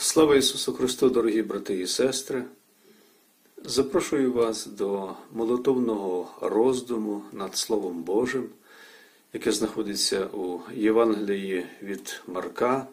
Слава 0.00 0.36
Ісусу 0.36 0.72
Христу, 0.72 1.10
дорогі 1.10 1.42
брати 1.42 1.80
і 1.80 1.86
сестри! 1.86 2.44
Запрошую 3.64 4.32
вас 4.32 4.66
до 4.66 5.14
молитовного 5.32 6.30
роздуму 6.40 7.22
над 7.32 7.56
Словом 7.56 8.02
Божим, 8.02 8.48
яке 9.32 9.52
знаходиться 9.52 10.26
у 10.26 10.60
Євангелії 10.74 11.66
від 11.82 12.20
Марка, 12.26 12.86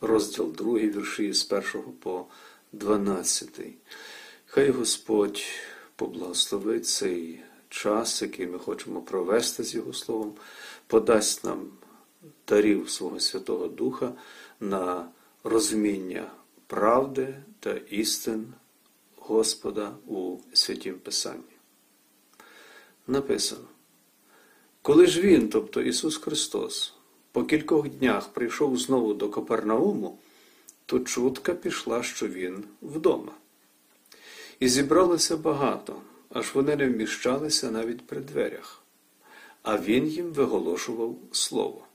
розділ 0.00 0.52
2, 0.52 0.74
вірші 0.74 1.32
з 1.32 1.52
1 1.52 1.64
по 2.00 2.24
12. 2.72 3.60
Хай 4.46 4.70
Господь 4.70 5.42
поблагословить 5.96 6.86
цей 6.86 7.42
час, 7.68 8.22
який 8.22 8.46
ми 8.46 8.58
хочемо 8.58 9.00
провести 9.00 9.64
з 9.64 9.74
Його 9.74 9.92
Словом, 9.92 10.32
подасть 10.86 11.44
нам 11.44 11.68
дарів 12.48 12.90
свого 12.90 13.20
Святого 13.20 13.68
Духа 13.68 14.12
на 14.60 15.08
розуміння 15.44 16.30
правди 16.66 17.34
та 17.60 17.72
істин 17.72 18.54
Господа 19.16 19.92
у 20.06 20.36
Святім 20.52 20.98
Писанні. 20.98 21.54
Написано, 23.06 23.64
коли 24.82 25.06
ж 25.06 25.20
Він, 25.20 25.48
тобто 25.48 25.82
Ісус 25.82 26.16
Христос, 26.16 26.94
по 27.32 27.44
кількох 27.44 27.88
днях 27.88 28.28
прийшов 28.28 28.78
знову 28.78 29.14
до 29.14 29.28
Капернауму, 29.28 30.18
то 30.86 31.00
чутка 31.00 31.54
пішла, 31.54 32.02
що 32.02 32.28
Він 32.28 32.64
вдома. 32.82 33.32
І 34.60 34.68
зібралося 34.68 35.36
багато, 35.36 36.02
аж 36.30 36.54
вони 36.54 36.76
не 36.76 36.88
вміщалися 36.88 37.70
навіть 37.70 38.06
при 38.06 38.20
дверях, 38.20 38.82
а 39.62 39.78
Він 39.78 40.06
їм 40.06 40.32
виголошував 40.32 41.16
Слово. 41.32 41.86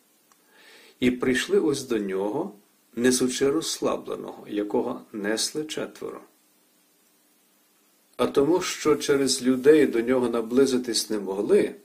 І 1.00 1.12
прийшли 1.12 1.60
ось 1.60 1.84
до 1.84 1.98
нього 1.98 2.59
несучи 2.96 3.50
розслабленого, 3.50 4.48
якого 4.48 5.02
несли 5.14 5.64
четверо. 5.64 6.22
А 8.18 8.28
тому, 8.28 8.62
що 8.62 8.96
через 8.96 9.44
людей 9.44 9.88
до 9.88 10.02
нього 10.02 10.30
наблизитись 10.30 11.10
не 11.10 11.20
могли, 11.20 11.76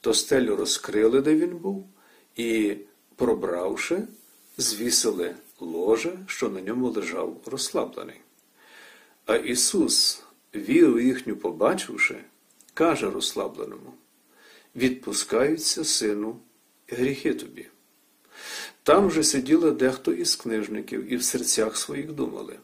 то 0.00 0.14
стелю 0.14 0.56
розкрили, 0.56 1.20
де 1.20 1.34
він 1.34 1.56
був, 1.56 1.88
і, 2.36 2.76
пробравши, 3.16 4.02
звісили 4.56 5.34
ложе, 5.60 6.18
що 6.26 6.48
на 6.48 6.60
ньому 6.60 6.90
лежав 6.90 7.40
розслаблений. 7.46 8.20
А 9.26 9.36
Ісус, 9.36 10.22
віру 10.54 11.00
їхню 11.00 11.36
побачивши, 11.36 12.16
каже 12.74 13.10
розслабленому: 13.10 13.94
Відпускаються, 14.76 15.84
сину, 15.84 16.36
гріхи 16.88 17.34
тобі. 17.34 17.66
Там 18.90 19.10
же 19.10 19.24
сиділо 19.24 19.70
дехто 19.70 20.12
із 20.12 20.36
книжників 20.36 21.12
і 21.12 21.16
в 21.16 21.24
серцях 21.24 21.76
своїх 21.76 22.12
думали. 22.12 22.58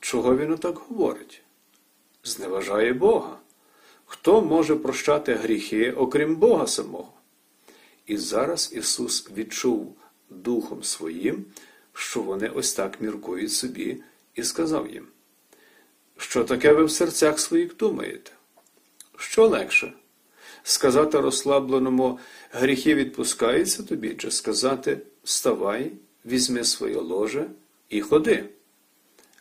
Чого 0.00 0.36
він 0.36 0.52
отак 0.52 0.78
говорить? 0.78 1.42
Зневажає 2.24 2.92
Бога. 2.92 3.38
Хто 4.06 4.42
може 4.42 4.76
прощати 4.76 5.34
гріхи, 5.34 5.92
окрім 5.92 6.36
Бога 6.36 6.66
самого? 6.66 7.12
І 8.06 8.16
зараз 8.16 8.72
Ісус 8.74 9.30
відчув 9.36 9.96
Духом 10.30 10.82
Своїм, 10.82 11.44
що 11.92 12.22
вони 12.22 12.48
ось 12.48 12.74
так 12.74 13.00
міркують 13.00 13.52
собі, 13.52 14.02
і 14.34 14.42
сказав 14.42 14.90
їм, 14.90 15.06
що 16.16 16.44
таке 16.44 16.72
ви 16.72 16.84
в 16.84 16.90
серцях 16.90 17.40
своїх 17.40 17.76
думаєте? 17.76 18.30
Що 19.16 19.46
легше? 19.46 19.92
Сказати 20.62 21.20
розслабленому 21.20 22.18
гріхи 22.52 22.94
відпускаються 22.94 23.82
тобі, 23.82 24.14
чи 24.14 24.30
сказати 24.30 25.00
вставай, 25.26 25.92
візьми 26.26 26.64
своє 26.64 26.96
ложе 26.96 27.50
і 27.88 28.00
ходи. 28.00 28.48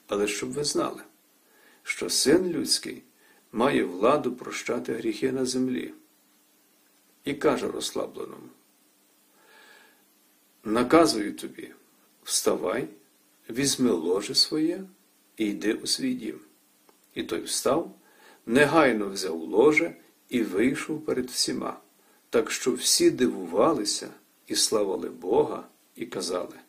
Але 0.08 0.28
щоб 0.28 0.52
ви 0.52 0.64
знали, 0.64 1.02
що 1.84 2.10
син 2.10 2.48
людський 2.48 3.04
має 3.52 3.84
владу 3.84 4.36
прощати 4.36 4.94
гріхи 4.94 5.32
на 5.32 5.46
землі. 5.46 5.94
І 7.24 7.34
каже 7.34 7.72
розслабленому: 7.72 8.50
Наказую 10.64 11.34
тобі, 11.34 11.72
вставай, 12.24 12.88
візьми 13.50 13.92
ложе 13.92 14.36
своє 14.36 14.84
і 15.38 15.46
йди 15.46 15.74
у 15.74 15.88
свій 15.88 16.14
дім. 16.14 16.40
І 17.14 17.24
той 17.24 17.42
встав, 17.42 17.96
негайно 18.46 19.10
взяв 19.10 19.42
ложе 19.42 19.96
і 20.30 20.44
вийшов 20.44 21.06
перед 21.06 21.30
всіма, 21.30 21.80
так 22.30 22.52
що 22.52 22.72
всі 22.74 23.12
дивувалися 23.12 24.10
і 24.48 24.56
славили 24.56 25.10
Бога 25.10 25.68
і 25.96 26.06
казали, 26.06 26.60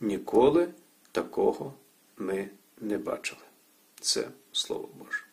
ніколи 0.00 0.68
такого 1.12 1.74
ми 2.16 2.50
не 2.80 2.98
бачили. 2.98 3.40
Це 4.00 4.28
Слово 4.52 4.88
Боже. 4.98 5.24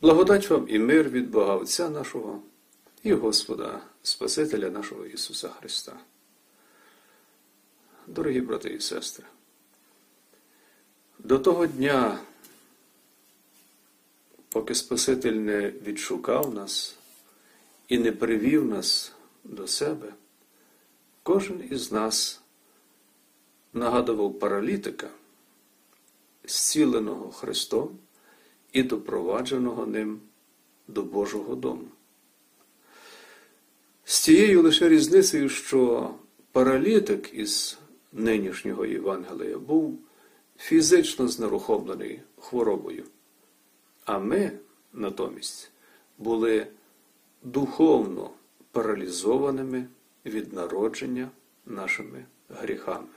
Благодать 0.00 0.50
вам 0.50 0.66
і 0.68 0.78
мир 0.78 1.08
від 1.08 1.30
Бога 1.30 1.54
Отця 1.54 1.88
нашого 1.88 2.42
і 3.02 3.12
Господа, 3.12 3.80
Спасителя 4.02 4.70
нашого 4.70 5.06
Ісуса 5.06 5.48
Христа. 5.48 6.00
Дорогі 8.06 8.40
брати 8.40 8.68
і 8.68 8.80
сестри, 8.80 9.24
до 11.18 11.38
того 11.38 11.66
дня, 11.66 12.18
поки 14.48 14.74
Спаситель 14.74 15.32
не 15.32 15.70
відшукав 15.70 16.54
нас 16.54 16.96
і 17.88 17.98
не 17.98 18.12
привів 18.12 18.64
нас 18.64 19.12
до 19.44 19.66
себе, 19.66 20.14
Кожен 21.28 21.68
із 21.70 21.92
нас 21.92 22.42
нагадував 23.72 24.38
паралітика, 24.38 25.10
зціленого 26.44 27.30
Христом 27.30 27.98
і 28.72 28.82
допровадженого 28.82 29.86
ним 29.86 30.20
до 30.86 31.02
Божого 31.02 31.54
дому. 31.54 31.84
З 34.04 34.24
тією 34.24 34.62
лише 34.62 34.88
різницею, 34.88 35.48
що 35.48 36.14
паралітик 36.52 37.34
із 37.34 37.78
нинішнього 38.12 38.86
Євангелія 38.86 39.58
був 39.58 39.98
фізично 40.58 41.28
знерухомлений 41.28 42.20
хворобою, 42.38 43.04
а 44.04 44.18
ми 44.18 44.58
натомість 44.92 45.70
були 46.18 46.66
духовно 47.42 48.30
паралізованими 48.72 49.86
від 50.26 50.52
народження 50.52 51.30
нашими 51.66 52.24
гріхами, 52.48 53.08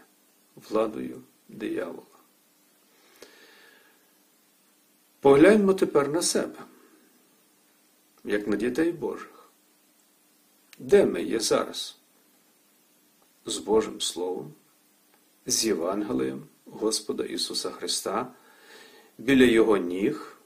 владою 0.55 1.21
диявола. 1.49 2.05
Погляньмо 5.19 5.73
тепер 5.73 6.09
на 6.09 6.21
себе, 6.21 6.59
як 8.23 8.47
на 8.47 8.55
дітей 8.55 8.91
Божих. 8.91 9.49
Де 10.79 11.05
ми 11.05 11.23
є 11.23 11.39
зараз? 11.39 11.97
З 13.45 13.57
Божим 13.57 14.01
Словом, 14.01 14.53
з 15.45 15.65
Євангелієм 15.65 16.47
Господа 16.65 17.23
Ісуса 17.23 17.71
Христа, 17.71 18.33
біля 19.17 19.43
Його 19.43 19.77
ніг, 19.77 20.37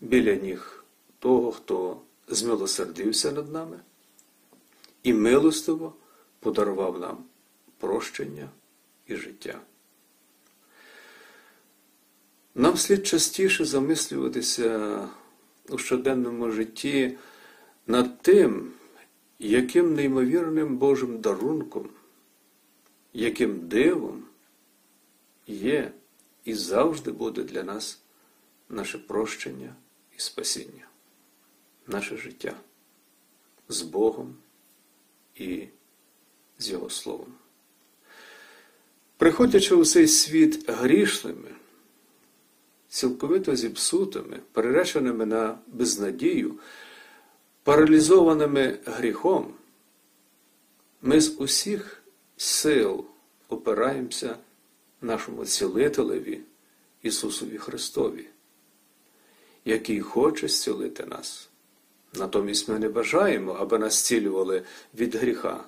біля 0.00 0.34
ніг 0.34 0.84
того, 1.18 1.52
хто 1.52 2.00
змилосердився 2.28 3.32
над 3.32 3.52
нами 3.52 3.80
і 5.06 5.12
милостиво 5.12 5.94
подарував 6.40 7.00
нам 7.00 7.24
прощення 7.78 8.48
і 9.06 9.16
життя. 9.16 9.60
Нам 12.54 12.76
слід 12.76 13.06
частіше 13.06 13.64
замислюватися 13.64 15.08
у 15.68 15.78
щоденному 15.78 16.50
житті 16.50 17.18
над 17.86 18.22
тим, 18.22 18.72
яким 19.38 19.94
неймовірним 19.94 20.76
Божим 20.76 21.20
дарунком, 21.20 21.88
яким 23.12 23.68
дивом 23.68 24.24
є 25.46 25.92
і 26.44 26.54
завжди 26.54 27.12
буде 27.12 27.42
для 27.42 27.62
нас 27.62 28.02
наше 28.68 28.98
прощення 28.98 29.74
і 30.16 30.20
спасіння, 30.20 30.88
наше 31.86 32.16
життя 32.16 32.56
з 33.68 33.82
Богом 33.82 34.36
і 35.36 35.68
з 36.58 36.70
Його 36.70 36.90
Словом. 36.90 37.34
Приходячи 39.16 39.74
у 39.74 39.84
цей 39.84 40.08
світ 40.08 40.70
грішними, 40.70 41.50
цілковито 42.88 43.56
зіпсутими, 43.56 44.40
перереченими 44.52 45.26
на 45.26 45.58
безнадію, 45.66 46.58
паралізованими 47.62 48.78
гріхом, 48.84 49.54
ми 51.02 51.20
з 51.20 51.40
усіх 51.40 52.02
сил 52.36 53.04
опираємося 53.48 54.36
нашому 55.00 55.44
цілителеві 55.44 56.40
Ісусові 57.02 57.58
Христові, 57.58 58.26
який 59.64 60.00
хоче 60.00 60.48
зцілити 60.48 61.06
нас. 61.06 61.48
Натомість 62.14 62.68
ми 62.68 62.78
не 62.78 62.88
бажаємо, 62.88 63.52
аби 63.52 63.78
нас 63.78 64.02
цілювали 64.02 64.62
від 64.94 65.14
гріха. 65.14 65.64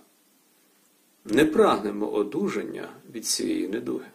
не 1.25 1.45
прагнемо 1.45 2.11
одужання 2.11 2.89
від 3.15 3.27
цієї 3.27 3.69
недуги. 3.69 4.07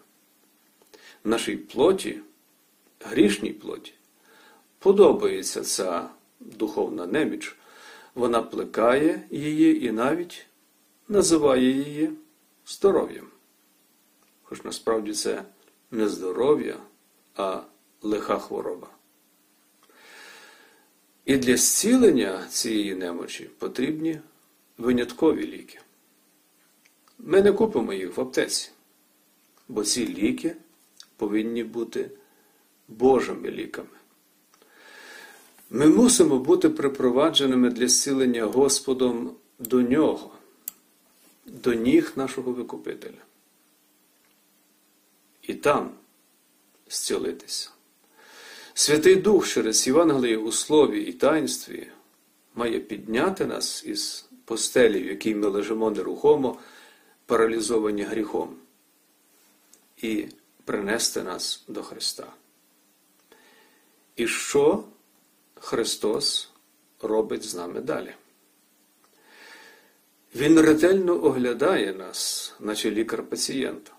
В 1.23 1.29
нашій 1.29 1.57
плоті, 1.57 2.19
грішній 2.99 3.53
плоті, 3.53 3.93
подобається 4.79 5.61
ця 5.61 6.09
духовна 6.39 7.05
неміч, 7.05 7.55
вона 8.15 8.41
плекає 8.41 9.27
її 9.29 9.85
і 9.85 9.91
навіть 9.91 10.47
називає 11.07 11.71
її 11.71 12.09
здоров'ям. 12.67 13.27
Хоч 14.43 14.63
насправді 14.63 15.13
це 15.13 15.43
не 15.91 16.09
здоров'я, 16.09 16.77
а 17.35 17.61
лиха 18.01 18.39
хвороба. 18.39 18.87
І 21.25 21.37
для 21.37 21.57
зцілення 21.57 22.47
цієї 22.49 22.95
немочі 22.95 23.49
потрібні 23.57 24.19
виняткові 24.77 25.47
ліки. 25.47 25.79
Ми 27.19 27.41
не 27.41 27.51
купимо 27.51 27.93
їх 27.93 28.17
в 28.17 28.21
аптеці, 28.21 28.71
бо 29.67 29.83
ці 29.83 30.07
ліки 30.07 30.55
повинні 31.17 31.63
бути 31.63 32.11
Божими 32.87 33.51
ліками. 33.51 33.87
Ми 35.69 35.87
мусимо 35.87 36.39
бути 36.39 36.69
припровадженими 36.69 37.69
для 37.69 37.87
зцілення 37.87 38.45
Господом 38.45 39.35
до 39.59 39.81
Нього, 39.81 40.31
до 41.45 41.73
ніг 41.73 42.13
нашого 42.15 42.51
Викупителя. 42.51 43.21
І 45.41 45.53
там 45.53 45.91
зцілитися. 46.89 47.69
Святий 48.73 49.15
Дух 49.15 49.47
через 49.47 49.87
Євангеліє 49.87 50.37
у 50.37 50.51
слові 50.51 51.01
і 51.03 51.13
таїнстві 51.13 51.87
має 52.55 52.79
підняти 52.79 53.45
нас 53.45 53.83
із 53.85 54.29
постелі, 54.45 55.03
в 55.03 55.05
якій 55.05 55.35
ми 55.35 55.47
лежимо 55.47 55.91
нерухомо, 55.91 56.59
паралізовані 57.25 58.03
гріхом, 58.03 58.55
і 59.97 60.27
принести 60.65 61.23
нас 61.23 61.63
до 61.67 61.83
Христа. 61.83 62.33
І 64.15 64.27
що 64.27 64.83
Христос 65.55 66.49
робить 67.01 67.43
з 67.43 67.55
нами 67.55 67.81
далі? 67.81 68.13
Він 70.35 70.59
ретельно 70.59 71.23
оглядає 71.23 71.93
нас, 71.93 72.53
наче 72.59 72.91
лікар 72.91 73.23
пацієнта. 73.23 73.91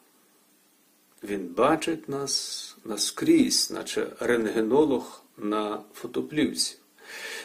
Він 1.25 1.47
бачить 1.47 2.09
нас 2.09 2.77
наскрізь, 2.85 3.71
наче 3.71 4.07
рентгенолог 4.21 5.23
на 5.39 5.83
фотоплівці. 5.95 6.77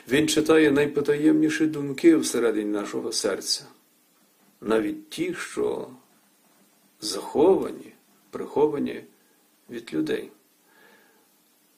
Він 0.10 0.28
читає 0.28 0.72
найпотаємніші 0.72 1.66
думки 1.66 2.16
всередині 2.18 2.72
нашого 2.72 3.12
серця, 3.12 3.66
навіть 4.62 5.10
ті, 5.10 5.34
що 5.34 5.88
заховані, 7.02 7.94
приховані 8.30 9.04
від 9.70 9.94
людей. 9.94 10.32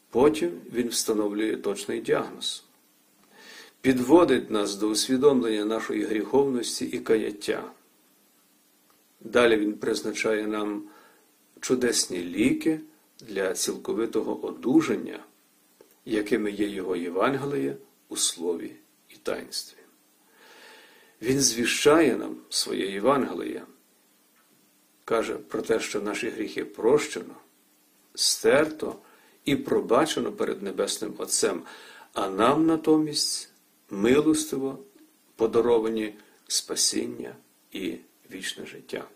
Потім 0.09 0.51
він 0.73 0.87
встановлює 0.87 1.57
точний 1.57 2.01
діагноз, 2.01 2.63
підводить 3.81 4.51
нас 4.51 4.75
до 4.75 4.87
усвідомлення 4.87 5.65
нашої 5.65 6.03
гріховності 6.03 6.85
і 6.85 6.99
каяття. 6.99 7.63
Далі 9.19 9.57
він 9.57 9.73
призначає 9.73 10.47
нам 10.47 10.83
чудесні 11.61 12.23
ліки 12.23 12.79
для 13.19 13.53
цілковитого 13.53 14.45
одужання, 14.45 15.19
якими 16.05 16.51
є 16.51 16.67
його 16.67 16.95
Євангеліє 16.95 17.75
у 18.09 18.17
слові 18.17 18.71
і 19.09 19.15
таїнстві. 19.15 19.77
Він 21.21 21.39
звіщає 21.39 22.15
нам 22.15 22.37
своє 22.49 22.91
Євангеліє, 22.91 23.65
каже 25.05 25.33
про 25.33 25.61
те, 25.61 25.79
що 25.79 26.01
наші 26.01 26.29
гріхи 26.29 26.65
прощено, 26.65 27.35
стерто 28.15 28.95
і 29.45 29.55
пробачено 29.55 30.31
перед 30.31 30.61
Небесним 30.61 31.13
Отцем, 31.17 31.63
а 32.13 32.29
нам 32.29 32.65
натомість 32.65 33.49
милостиво 33.89 34.79
подаровані 35.35 36.15
спасіння 36.47 37.35
і 37.71 37.97
вічне 38.31 38.65
життя. 38.65 39.07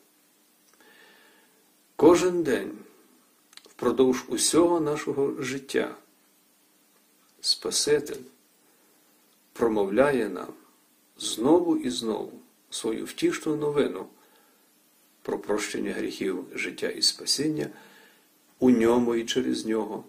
Кожен 1.95 2.43
день 2.43 2.71
впродовж 3.63 4.25
усього 4.27 4.79
нашого 4.79 5.41
життя 5.41 5.95
Спаситель 7.41 8.21
промовляє 9.53 10.29
нам 10.29 10.53
знову 11.17 11.77
і 11.77 11.89
знову 11.89 12.39
свою 12.69 13.05
втішну 13.05 13.55
новину 13.55 14.07
про 15.21 15.39
прощення 15.39 15.93
гріхів 15.93 16.45
життя 16.53 16.89
і 16.89 17.01
спасіння 17.01 17.69
у 18.59 18.69
ньому 18.69 19.15
і 19.15 19.25
через 19.25 19.65
нього, 19.65 20.03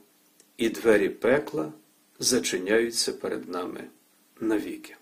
і 0.56 0.68
двері 0.68 1.08
пекла 1.08 1.72
зачиняються 2.18 3.12
перед 3.12 3.48
нами 3.48 3.84
навіки. 4.40 4.96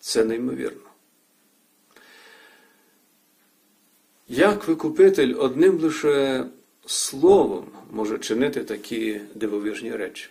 Це 0.00 0.24
неймовірно. 0.24 0.91
Як 4.34 4.68
викупитель 4.68 5.34
одним 5.38 5.78
лише 5.78 6.46
словом 6.86 7.66
може 7.90 8.18
чинити 8.18 8.64
такі 8.64 9.20
дивовижні 9.34 9.96
речі? 9.96 10.28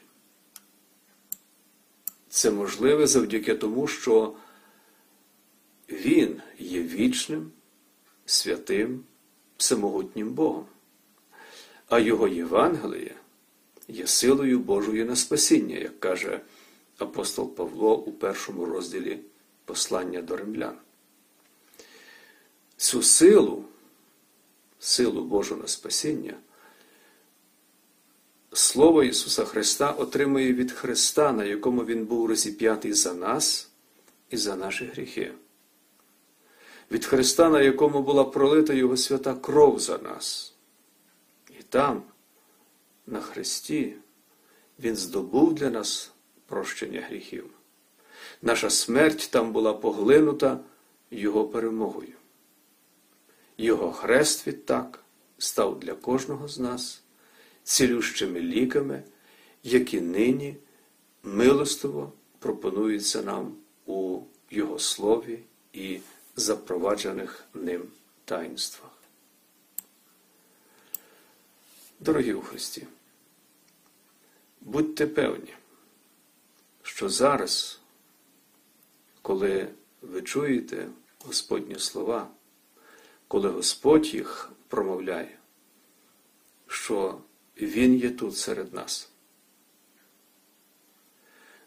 Це 2.30 2.52
можливе 2.52 3.08
завдяки 3.08 3.56
тому, 3.56 3.88
що 3.88 4.34
Він 5.90 6.42
є 6.60 6.84
вічним, 6.84 7.52
святим, 8.26 9.04
всемогутнім 9.58 10.34
Богом, 10.34 10.66
а 11.88 12.00
Його 12.00 12.28
Євангеліє 12.28 13.16
є 13.88 14.08
силою 14.08 14.60
Божою 14.60 15.06
на 15.06 15.16
спасіння, 15.16 15.78
як 15.78 16.00
каже 16.00 16.42
апостол 16.98 17.56
Павло 17.56 17.98
у 17.98 18.12
першому 18.12 18.66
розділі 18.66 19.20
послання 19.66 20.22
до 20.22 20.38
римлян. 20.38 20.76
Цю 22.78 23.04
силу 23.04 23.66
силу 24.82 25.24
Божу 25.24 25.56
на 25.56 25.68
спасіння, 25.68 26.34
Слово 28.54 29.04
Ісуса 29.04 29.46
Христа 29.46 29.92
отримує 29.92 30.54
від 30.54 30.72
Христа, 30.72 31.32
на 31.32 31.44
якому 31.44 31.86
Він 31.86 32.06
був 32.06 32.26
розіп'ятий 32.26 32.94
за 32.94 33.14
нас 33.14 33.70
і 34.30 34.38
за 34.38 34.56
наші 34.56 34.86
гріхи. 34.86 35.34
Від 36.92 37.06
Христа, 37.06 37.50
на 37.50 37.62
якому 37.62 38.02
була 38.02 38.24
пролита 38.24 38.74
Його 38.74 38.98
свята 38.98 39.34
кров 39.34 39.80
за 39.80 39.98
нас. 39.98 40.54
І 41.60 41.64
там, 41.64 42.04
на 43.08 43.22
Христі, 43.22 43.96
Він 44.80 44.96
здобув 44.96 45.54
для 45.54 45.70
нас 45.70 46.12
прощення 46.46 47.02
гріхів. 47.02 47.50
Наша 48.42 48.70
смерть 48.70 49.30
там 49.32 49.52
була 49.52 49.74
поглинута 49.74 50.60
Його 51.12 51.46
перемогою. 51.46 52.21
Його 53.62 53.92
хрест 53.92 54.48
відтак 54.48 55.04
став 55.38 55.80
для 55.80 55.94
кожного 55.94 56.48
з 56.48 56.60
нас 56.60 57.02
цілющими 57.64 58.40
ліками, 58.40 59.04
які 59.64 60.02
нині 60.02 60.58
милостиво 61.24 62.14
пропонуються 62.40 63.22
нам 63.22 63.56
у 63.86 64.22
Його 64.50 64.80
слові 64.80 65.40
і 65.74 66.00
запроваджених 66.36 67.44
ним 67.54 67.84
таїнствах. 68.26 68.92
Дорогі 72.00 72.34
у 72.34 72.42
Христі, 72.42 72.88
будьте 74.62 75.08
певні, 75.08 75.54
що 76.84 77.10
зараз, 77.10 77.80
коли 79.22 79.68
ви 80.02 80.22
чуєте 80.22 80.88
Господні 81.26 81.80
слова, 81.80 82.28
коли 83.32 83.50
Господь 83.50 84.14
їх 84.14 84.52
промовляє, 84.68 85.38
що 86.68 87.18
Він 87.62 87.96
є 87.96 88.10
тут 88.10 88.38
серед 88.38 88.74
нас. 88.74 89.10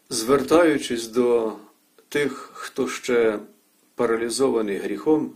Звертаючись 0.09 1.07
до 1.07 1.57
тих, 2.09 2.51
хто 2.55 2.89
ще 2.89 3.39
паралізований 3.95 4.77
гріхом, 4.77 5.33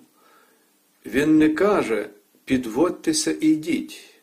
Він 1.06 1.38
не 1.38 1.48
каже 1.48 2.10
підводьтеся 2.44 3.32
і 3.32 3.46
йдіть. 3.46 4.20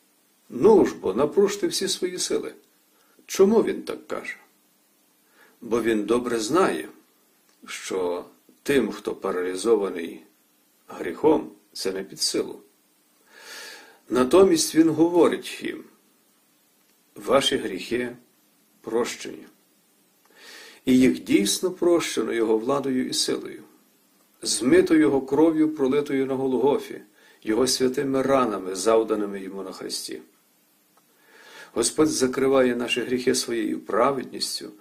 Ну 0.48 0.86
ж 0.86 0.94
бо 0.94 1.14
напружте 1.14 1.66
всі 1.66 1.88
свої 1.88 2.18
сили. 2.18 2.54
Чому 3.26 3.62
він 3.62 3.82
так 3.82 4.06
каже? 4.06 4.36
Бо 5.60 5.82
він 5.82 6.04
добре 6.04 6.38
знає, 6.40 6.88
що 7.66 8.24
тим, 8.62 8.92
хто 8.92 9.14
паралізований 9.14 10.22
гріхом, 10.88 11.55
це 11.76 11.92
не 11.92 12.04
під 12.04 12.20
силу. 12.20 12.60
Натомість 14.08 14.74
він 14.74 14.90
говорить 14.90 15.62
їм, 15.62 15.84
ваші 17.14 17.56
гріхи 17.56 18.16
прощені. 18.80 19.46
І 20.84 20.98
їх 20.98 21.24
дійсно 21.24 21.70
прощено 21.70 22.32
його 22.32 22.58
владою 22.58 23.08
і 23.08 23.12
силою. 23.12 23.62
змито 24.42 24.94
Його 24.94 25.20
кров'ю, 25.20 25.74
пролитою 25.74 26.26
на 26.26 26.34
Голгофі, 26.34 27.00
Його 27.42 27.66
святими 27.66 28.22
ранами, 28.22 28.74
завданими 28.74 29.40
йому 29.40 29.62
на 29.62 29.72
Христі. 29.72 30.22
Господь 31.72 32.08
закриває 32.08 32.76
наші 32.76 33.00
гріхи 33.00 33.34
своєю 33.34 33.80
праведністю 33.80 34.72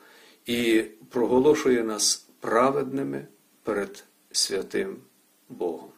і 0.46 0.84
проголошує 1.10 1.84
нас 1.84 2.28
праведними 2.40 3.28
перед 3.64 4.04
святим 4.32 4.98
Богом. 5.50 5.95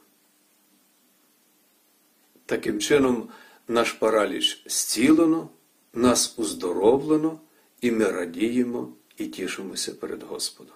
Таким 2.48 2.80
чином, 2.80 3.30
наш 3.68 3.92
параліч 3.92 4.64
зцілено, 4.66 5.50
нас 5.94 6.34
уздоровлено, 6.38 7.40
і 7.82 7.92
ми 7.92 8.12
радіємо 8.12 8.94
і 9.18 9.26
тішимося 9.26 9.94
перед 9.94 10.24
Господом. 10.24 10.76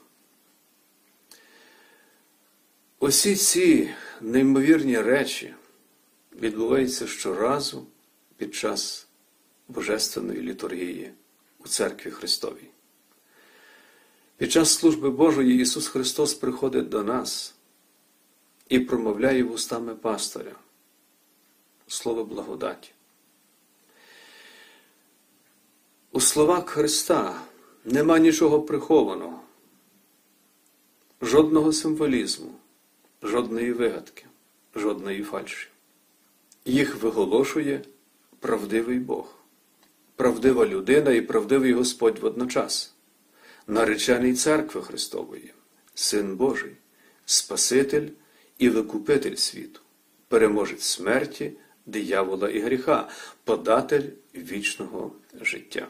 Усі 2.99 3.35
ці 3.35 3.89
неймовірні 4.21 5.01
речі 5.01 5.53
відбуваються 6.41 7.07
щоразу 7.07 7.87
під 8.37 8.55
час 8.55 9.07
Божественної 9.67 10.41
літургії 10.41 11.11
у 11.59 11.67
Церкві 11.67 12.11
Христовій. 12.11 12.69
Під 14.37 14.51
час 14.51 14.73
служби 14.73 15.09
Божої 15.09 15.61
Ісус 15.61 15.87
Христос 15.87 16.33
приходить 16.33 16.89
до 16.89 17.03
нас 17.03 17.55
і 18.69 18.79
промовляє 18.79 19.43
вустами 19.43 19.95
пастиря 19.95 20.55
слово 21.91 22.23
благодаті. 22.23 22.91
У 26.11 26.19
словах 26.19 26.69
Христа 26.69 27.41
нема 27.85 28.19
нічого 28.19 28.61
прихованого, 28.61 29.39
жодного 31.21 31.73
символізму, 31.73 32.51
жодної 33.23 33.73
вигадки, 33.73 34.25
жодної 34.75 35.23
фальші. 35.23 35.67
Їх 36.65 36.95
виголошує 36.95 37.81
правдивий 38.39 38.99
Бог, 38.99 39.35
правдива 40.15 40.65
людина 40.65 41.11
і 41.11 41.21
правдивий 41.21 41.73
Господь 41.73 42.19
водночас, 42.19 42.93
наречений 43.67 44.33
Церкви 44.33 44.81
Христової, 44.81 45.53
Син 45.93 46.35
Божий, 46.35 46.75
Спаситель 47.25 48.07
і 48.57 48.69
Викупитель 48.69 49.35
світу, 49.35 49.79
переможець 50.27 50.83
смерті, 50.83 51.51
диявола 51.85 52.49
і 52.49 52.59
гріха, 52.59 53.09
податель 53.43 54.09
вічного 54.35 55.11
життя. 55.41 55.87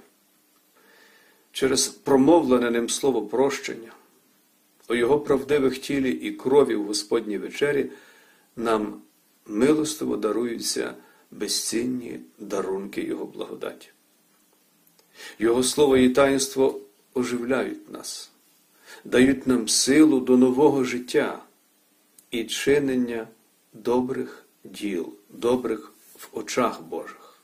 Через 1.51 1.87
промовлене 1.87 2.71
ним 2.71 2.89
слово 2.89 3.21
прощення, 3.21 3.91
у 4.89 4.95
його 4.95 5.19
правдивих 5.19 5.77
тілі 5.77 6.11
і 6.11 6.31
крові 6.31 6.75
в 6.75 6.85
Господній 6.85 7.37
вечері 7.37 7.91
нам 8.55 9.01
милостиво 9.45 10.17
даруються 10.17 10.93
безцінні 11.31 12.19
дарунки 12.39 13.01
Його 13.01 13.25
благодаті. 13.25 13.89
Його 15.39 15.63
слово 15.63 15.97
і 15.97 16.09
таїнство 16.09 16.79
оживляють 17.13 17.91
нас, 17.91 18.31
дають 19.05 19.47
нам 19.47 19.67
силу 19.67 20.19
до 20.19 20.37
нового 20.37 20.83
життя 20.83 21.43
і 22.31 22.43
чинення 22.43 23.27
добрих 23.73 24.45
діл, 24.63 25.13
добрих 25.29 25.93
в 26.15 26.27
очах 26.31 26.81
Божих. 26.81 27.41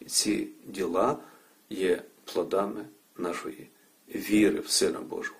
І 0.00 0.04
ці 0.04 0.48
діла 0.66 1.18
є 1.70 2.02
плодами 2.24 2.84
нашої 3.18 3.68
віри 4.14 4.60
в 4.60 4.70
Сина 4.70 5.00
Божого. 5.00 5.38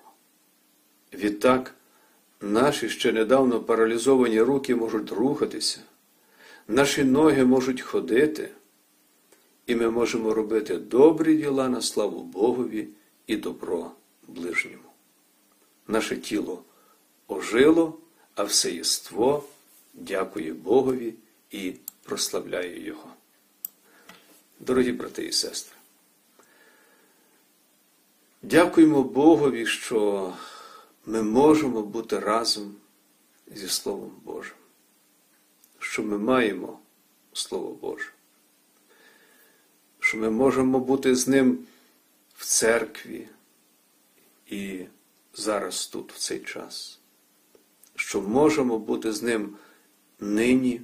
Відтак, 1.13 1.75
наші 2.41 2.89
ще 2.89 3.11
недавно 3.11 3.59
паралізовані 3.59 4.41
руки 4.41 4.75
можуть 4.75 5.11
рухатися, 5.11 5.79
наші 6.67 7.03
ноги 7.03 7.45
можуть 7.45 7.81
ходити, 7.81 8.51
і 9.65 9.75
ми 9.75 9.89
можемо 9.89 10.33
робити 10.33 10.77
добрі 10.77 11.35
діла 11.35 11.69
на 11.69 11.81
славу 11.81 12.23
Богові 12.23 12.87
і 13.27 13.37
добро 13.37 13.91
ближньому. 14.27 14.89
Наше 15.87 16.17
тіло 16.17 16.63
ожило, 17.27 17.97
а 18.35 18.43
все 18.43 18.71
єство 18.71 19.43
дякує 19.95 20.53
Богові 20.53 21.13
і 21.51 21.73
прославляє 22.03 22.85
Його. 22.85 23.09
Дорогі 24.59 24.91
брати 24.91 25.25
і 25.25 25.31
сестри, 25.31 25.75
дякуємо 28.41 29.03
Богові, 29.03 29.65
що 29.65 30.33
ми 31.05 31.23
можемо 31.23 31.81
бути 31.81 32.19
разом 32.19 32.75
зі 33.55 33.69
Словом 33.69 34.11
Божим, 34.23 34.57
що 35.79 36.03
ми 36.03 36.17
маємо 36.17 36.79
Слово 37.33 37.73
Боже, 37.73 38.09
що 39.99 40.17
ми 40.17 40.29
можемо 40.29 40.79
бути 40.79 41.15
з 41.15 41.27
Ним 41.27 41.59
в 42.37 42.45
церкві 42.45 43.27
і 44.47 44.85
зараз 45.33 45.87
тут, 45.87 46.13
в 46.13 46.17
цей 46.17 46.39
час, 46.39 46.99
що 47.95 48.21
можемо 48.21 48.79
бути 48.79 49.11
з 49.11 49.23
Ним 49.23 49.57
нині, 50.19 50.81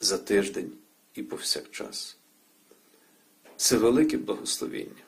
за 0.00 0.18
тиждень 0.18 0.72
і 1.14 1.22
повсякчас. 1.22 2.16
Це 3.56 3.76
велике 3.76 4.18
благословіння. 4.18 5.02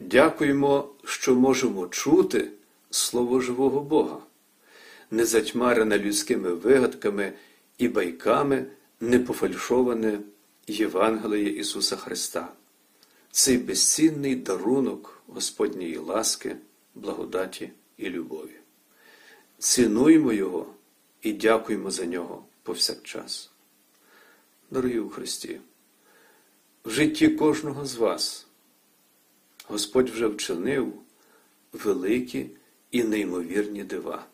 Дякуємо, 0.00 0.94
що 1.04 1.34
можемо 1.34 1.86
чути 1.88 2.50
Слово 2.90 3.40
живого 3.40 3.80
Бога, 3.80 4.18
не 5.10 5.24
затьмарене 5.24 5.98
людськими 5.98 6.54
вигадками 6.54 7.32
і 7.78 7.88
байками, 7.88 8.66
не 9.00 9.18
пофальшоване 9.18 10.20
Євангеліє 10.66 11.50
Ісуса 11.50 11.96
Христа, 11.96 12.52
цей 13.30 13.58
безцінний 13.58 14.36
дарунок 14.36 15.22
Господньої 15.26 15.96
ласки, 15.96 16.56
благодаті 16.94 17.70
і 17.96 18.10
любові. 18.10 18.63
Цінуємо 19.64 20.32
Його 20.32 20.66
і 21.22 21.32
дякуємо 21.32 21.90
за 21.90 22.06
нього 22.06 22.44
повсякчас. 22.62 23.50
Дорогі 24.70 24.98
у 24.98 25.08
Христі, 25.08 25.60
в 26.84 26.90
житті 26.90 27.28
кожного 27.28 27.86
з 27.86 27.94
вас 27.94 28.46
Господь 29.64 30.10
вже 30.10 30.26
вчинив 30.26 30.94
великі 31.72 32.50
і 32.90 33.04
неймовірні 33.04 33.84
дива. 33.84 34.26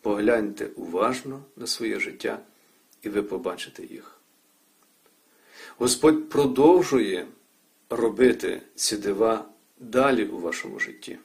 Погляньте 0.00 0.66
уважно 0.66 1.44
на 1.56 1.66
своє 1.66 2.00
життя, 2.00 2.38
і 3.02 3.08
ви 3.08 3.22
побачите 3.22 3.86
їх. 3.86 4.20
Господь 5.78 6.28
продовжує 6.28 7.26
робити 7.90 8.62
ці 8.74 8.96
дива 8.96 9.48
далі 9.78 10.26
у 10.26 10.40
вашому 10.40 10.80
житті. 10.80 11.18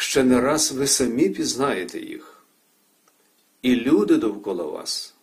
Ще 0.00 0.24
не 0.24 0.40
раз 0.40 0.72
ви 0.72 0.86
самі 0.86 1.28
пізнаєте 1.28 2.00
їх, 2.00 2.44
і 3.62 3.76
люди 3.76 4.16
довкола 4.16 4.64
вас 4.64 5.14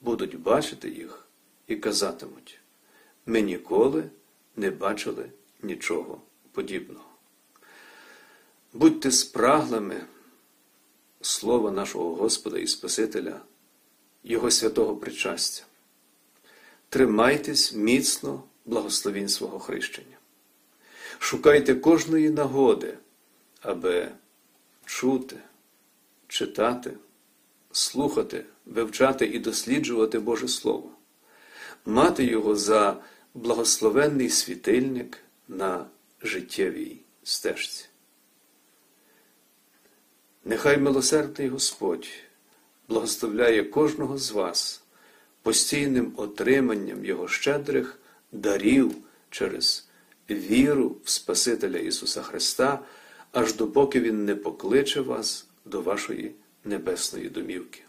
будуть 0.00 0.38
бачити 0.40 0.90
їх 0.90 1.26
і 1.66 1.76
казатимуть, 1.76 2.60
ми 3.26 3.40
ніколи 3.40 4.04
не 4.56 4.70
бачили 4.70 5.30
нічого 5.62 6.20
подібного. 6.52 7.04
Будьте 8.72 9.10
спраглими 9.10 10.06
слова 11.20 11.70
нашого 11.70 12.14
Господа 12.14 12.58
і 12.58 12.66
Спасителя, 12.66 13.40
Його 14.24 14.50
святого 14.50 14.96
причастя. 14.96 15.64
Тримайтесь 16.88 17.74
міцно 17.74 18.42
благословінь 18.64 19.28
свого 19.28 19.58
хрещення. 19.58 20.16
Шукайте 21.18 21.74
кожної 21.74 22.30
нагоди, 22.30 22.98
аби 23.60 24.08
чути, 24.84 25.36
читати, 26.28 26.92
слухати, 27.72 28.44
вивчати 28.66 29.26
і 29.26 29.38
досліджувати 29.38 30.18
Боже 30.18 30.48
Слово, 30.48 30.90
мати 31.86 32.24
його 32.24 32.56
за 32.56 32.96
благословенний 33.34 34.30
світильник 34.30 35.18
на 35.48 35.86
життєвій 36.22 37.00
стежці. 37.24 37.86
Нехай 40.44 40.78
милосердний 40.78 41.48
Господь 41.48 42.08
благословляє 42.88 43.64
кожного 43.64 44.18
з 44.18 44.30
вас 44.30 44.82
постійним 45.42 46.12
отриманням 46.16 47.04
Його 47.04 47.28
щедрих 47.28 47.98
дарів 48.32 48.94
через 49.30 49.88
віру 50.30 50.96
в 51.04 51.10
Спасителя 51.10 51.78
Ісуса 51.78 52.22
Христа, 52.22 52.78
аж 53.36 53.54
допоки 53.54 54.00
Він 54.00 54.24
не 54.24 54.36
покличе 54.36 55.00
вас 55.00 55.48
до 55.64 55.80
вашої 55.80 56.34
небесної 56.64 57.28
домівки. 57.28 57.82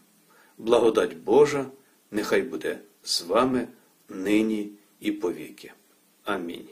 Благодать 0.58 1.16
Божа 1.16 1.66
нехай 2.10 2.42
буде 2.42 2.78
з 3.02 3.22
вами 3.22 3.68
нині 4.08 4.70
і 5.00 5.12
повіки. 5.12 5.72
Амінь. 6.24 6.68